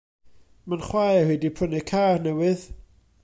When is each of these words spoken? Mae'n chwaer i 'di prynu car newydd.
Mae'n 0.71 0.81
chwaer 0.85 1.29
i 1.35 1.37
'di 1.43 1.53
prynu 1.59 1.83
car 1.93 2.21
newydd. 2.25 2.67